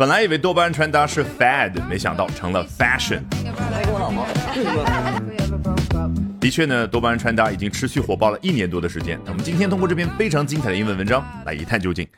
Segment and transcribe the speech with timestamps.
[0.00, 3.20] 本来以为多巴胺穿搭是 fad，没想到成了 fashion。
[6.40, 9.20] 的确呢，多巴胺穿搭已经持续火爆了一年多的时间。
[9.26, 12.08] 我们今天通过这篇非常精彩的英文文章来一探究竟。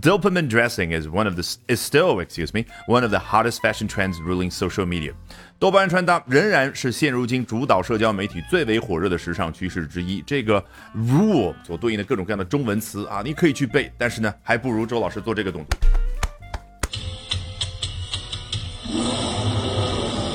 [0.00, 3.88] Dopamine dressing is one of the is still, excuse me, one of the hottest fashion
[3.88, 5.12] trends ruling social media.
[5.58, 10.22] 多巴胺穿搭仍然是现如今主导社交媒体最为火热的时尚趋势之一。
[10.24, 10.64] 这个
[10.94, 15.76] rule 所对应的各种各样的中文词啊，你可以去背，但是呢，还不如周老师做这个动作。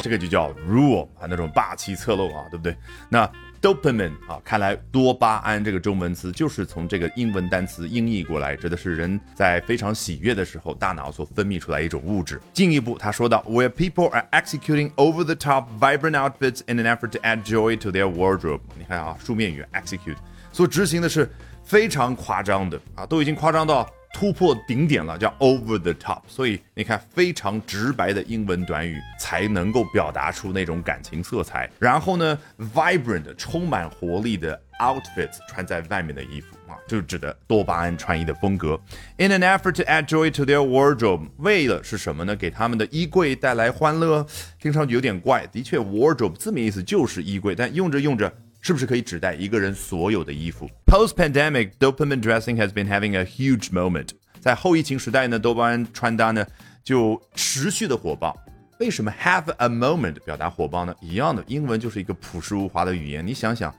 [0.02, 2.74] 这个就叫 rule 啊，那种霸气侧漏啊，对不对？
[3.10, 3.30] 那
[3.62, 12.40] dopamine 啊，看来多巴胺这个中文词就是从这个英文单词音译过来，指的是人在非常喜悦的时候，大脑所分泌出来一种物质。
[12.54, 18.62] 进一步，他说到，where people are executing over-the-top vibrant outfits in an effort to add joy to their wardrobe。
[18.78, 20.16] 你看啊，书面语 execute
[20.54, 21.30] 所执行的是
[21.66, 23.86] 非常夸张的啊，都已经夸张到。
[24.20, 26.22] 突破顶点了，叫 over the top。
[26.28, 31.70] 所以你看，非常直白的英文短语才能够表达出那种感情色彩。
[31.78, 32.36] 然后呢
[32.74, 38.80] ，vibrant 充满活力的 outfits 穿在外面的衣服啊，就指的多巴胺穿衣的风格。
[39.18, 42.36] In an effort to add joy to their wardrobe，为了是什么呢？
[42.36, 44.26] 给他们的衣柜带来欢乐。
[44.60, 48.34] 听上去有点怪，的确，wardrobe 字面意思就是衣柜，但用着用着。
[48.68, 54.10] 是不是可以指代一个人所有的衣服？Post-pandemic dopamine dressing has been having a huge moment。
[54.42, 56.46] 在后疫情时代呢，多巴胺穿搭呢
[56.84, 58.36] 就持续的火爆。
[58.82, 60.94] 为什么 have a moment 表达火爆呢？
[61.00, 63.26] 一样的，英文就是一个朴实无华的语言。
[63.26, 63.74] 你想想，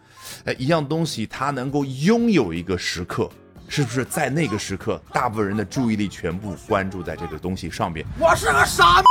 [0.47, 3.31] 哎，一样东西它能够拥有一个时刻，
[3.69, 8.07] 是不是在那个时刻，大部分人的注意力全部关注在这个东西上边？
[8.19, 9.03] 我是个傻。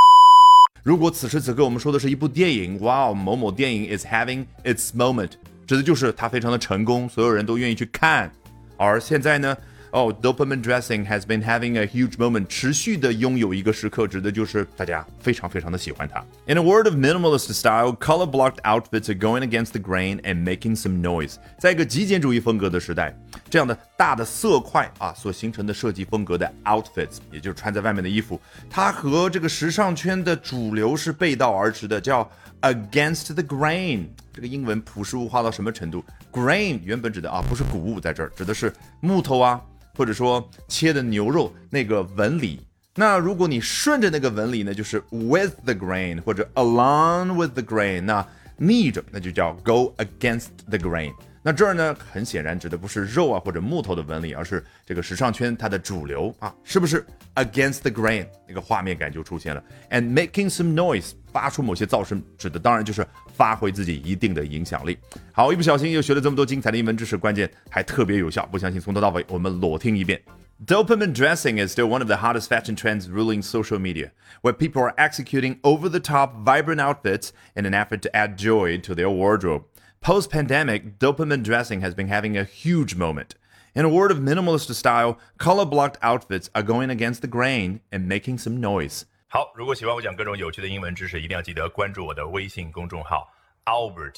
[0.82, 5.30] 如果此时此刻我们说的是一部电影，哇哦，某某电影 is having its moment。
[5.68, 8.32] 指的就是它非常的成功，所有人都愿意去看。
[8.78, 9.54] 而现在呢，
[9.90, 16.24] 哦，dopamine dressing has been having a huge moment，持续的拥有一个时刻，指的就是大家非常非常的喜欢它。
[16.46, 20.74] In a world of minimalist style, color blocked outfits are going against the grain and making
[20.74, 21.34] some noise。
[21.58, 23.14] 在一个极简主义风格的时代，
[23.50, 28.40] 这样的大的色块啊所形成的设计风格的 outfits，也就是穿在外面的衣服，
[28.70, 32.26] 它和这个时尚圈的主流是背道而驰的，叫
[32.62, 34.06] against the grain。
[34.38, 39.60] 这个英文朴实无华到什么程度？Grain 原本指的啊不是谷物，在这儿指的是木头啊，
[39.96, 42.64] 或者说切的牛肉那个纹理。
[42.94, 48.02] 那如果你顺着那个纹理呢，就是 with the grain 或者 along with the grain。
[48.02, 48.24] 那
[48.58, 51.12] 逆着那就叫 go against the grain。
[51.45, 57.05] 那这儿呢，很显然指的不是肉啊或者木头的纹理，而是这个时尚圈它的主流啊，是不是
[57.35, 58.25] against the grain？
[58.47, 59.61] 那个画面感就出现了。
[59.89, 63.05] And making some noise，发出某些噪声，指的当然就是
[63.35, 64.97] 发挥自己一定的影响力。
[65.33, 68.45] 好，一不小心又学了这么多精彩的英文知识，关键还特别有效。
[68.45, 70.21] 不相信从头到尾我们裸听一遍。
[70.65, 74.11] Dopamine dressing is still one of the hottest fashion trends ruling social media,
[74.43, 78.79] where people are executing over the top, vibrant outfits in an effort to add joy
[78.79, 79.63] to their wardrobe.
[80.01, 83.35] Post pandemic, dopamine dressing has been having a huge moment.
[83.73, 88.07] In a word of minimalist style, color blocked outfits are going against the grain and
[88.07, 89.05] making some noise.
[89.29, 93.33] 好，如果喜欢我讲各种有趣的英文知识，一定要记得关注我的微信公众号
[93.65, 94.17] Albert